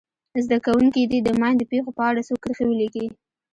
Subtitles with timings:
[0.45, 3.05] زده کوونکي دې د ماین د پېښو په اړه څو کرښې ولیکي.